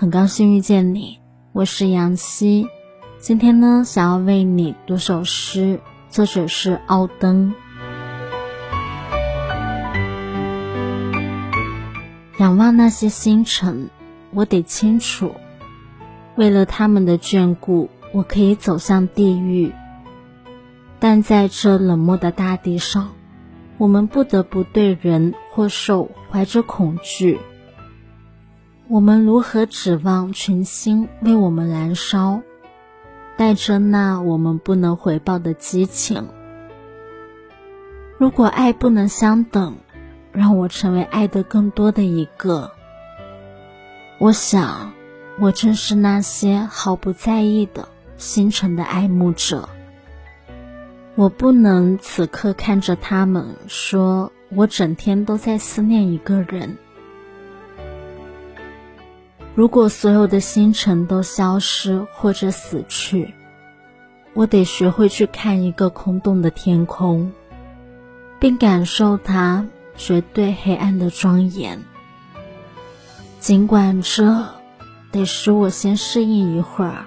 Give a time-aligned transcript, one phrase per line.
[0.00, 1.20] 很高兴遇见你，
[1.52, 2.66] 我是杨希。
[3.18, 7.54] 今天呢，想要为你读首诗，作者是奥登。
[12.38, 13.90] 仰望那些星辰，
[14.30, 15.34] 我得清楚，
[16.34, 19.70] 为了他们的眷顾，我可以走向地狱。
[20.98, 23.10] 但在这冷漠的大地上，
[23.76, 27.38] 我们不得不对人或兽怀着恐惧。
[28.90, 32.42] 我们如何指望群星为我们燃烧，
[33.36, 36.26] 带着那我们不能回报的激情？
[38.18, 39.76] 如果爱不能相等，
[40.32, 42.72] 让我成为爱的更多的一个。
[44.18, 44.92] 我想，
[45.38, 49.68] 我正是那些毫不在意的星辰的爱慕者。
[51.14, 56.76] 我不能此刻看着他们，说我整天都在思念一个人。
[59.54, 63.34] 如果所有的星辰都消失或者死去，
[64.32, 67.32] 我得学会去看一个空洞的天空，
[68.38, 71.82] 并感受它绝对黑暗的庄严。
[73.40, 74.46] 尽管这
[75.10, 77.04] 得使我先适应一会儿。